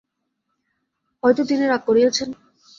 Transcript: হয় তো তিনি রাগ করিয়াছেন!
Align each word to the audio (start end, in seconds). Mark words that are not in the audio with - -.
হয় 1.23 1.35
তো 1.37 1.43
তিনি 1.49 1.63
রাগ 1.65 1.81
করিয়াছেন! 1.87 2.29